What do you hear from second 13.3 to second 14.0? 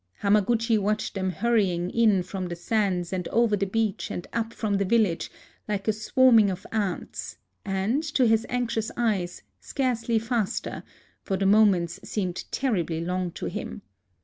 to him.